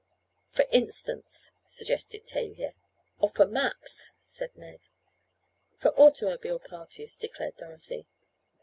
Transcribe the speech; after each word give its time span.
"For 0.49 0.65
instance," 0.71 1.51
suggested 1.63 2.25
Tavia. 2.25 2.73
"Or 3.19 3.29
for 3.29 3.45
maps," 3.45 4.09
said 4.19 4.49
Ned. 4.57 4.79
"For 5.77 5.89
automobile 5.89 6.57
parties," 6.57 7.19
declared 7.19 7.57
Dorothy. 7.57 8.07